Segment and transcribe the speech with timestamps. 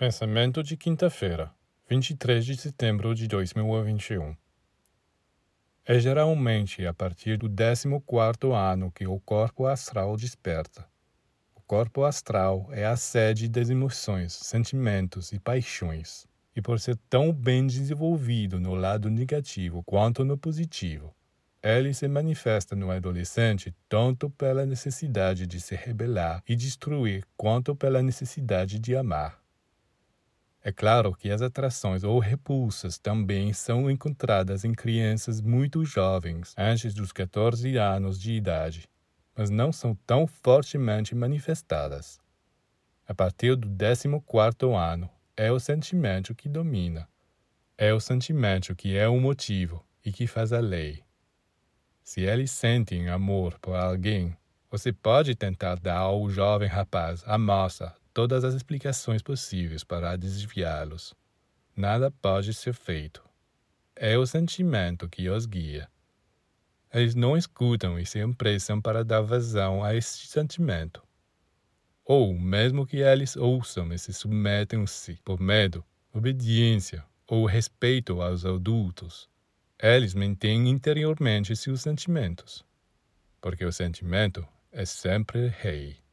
[0.00, 1.50] Pensamento de quinta-feira,
[1.86, 4.34] 23 de setembro de 2021.
[5.84, 10.88] É geralmente a partir do 14º ano que o corpo astral desperta.
[11.54, 16.26] O corpo astral é a sede das emoções, sentimentos e paixões,
[16.56, 21.14] e por ser tão bem desenvolvido no lado negativo quanto no positivo,
[21.62, 28.00] ele se manifesta no adolescente tanto pela necessidade de se rebelar e destruir quanto pela
[28.00, 29.39] necessidade de amar.
[30.62, 36.92] É claro que as atrações ou repulsas também são encontradas em crianças muito jovens, antes
[36.92, 38.86] dos 14 anos de idade,
[39.34, 42.20] mas não são tão fortemente manifestadas.
[43.08, 47.08] A partir do 14º ano, é o sentimento que domina.
[47.78, 51.02] É o sentimento que é o motivo e que faz a lei.
[52.02, 54.36] Se eles sentem amor por alguém,
[54.70, 61.12] você pode tentar dar ao jovem rapaz, a moça, todas as explicações possíveis para desviá-los.
[61.76, 63.22] Nada pode ser feito.
[63.96, 65.88] É o sentimento que os guia.
[66.92, 71.02] Eles não escutam e se empressam para dar vazão a este sentimento.
[72.04, 79.28] Ou, mesmo que eles ouçam e se submetam-se por medo, obediência ou respeito aos adultos,
[79.78, 82.64] eles mantêm interiormente seus sentimentos,
[83.40, 86.09] porque o sentimento è sempre Hey.